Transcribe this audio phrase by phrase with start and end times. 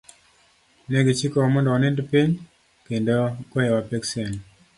[0.89, 2.31] Ne gichikowa mondo wanind piny,
[2.87, 3.15] kendo
[3.51, 4.31] goyowa peksen.